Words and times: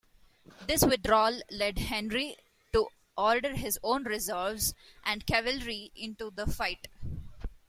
This 0.65 0.83
withdrawal 0.83 1.43
led 1.51 1.77
Henry 1.77 2.35
to 2.73 2.87
order 3.15 3.53
his 3.53 3.77
own 3.83 4.03
reserves 4.05 4.73
and 5.05 5.27
cavalry 5.27 5.91
into 5.95 6.31
the 6.31 6.47
fight. 6.51 6.87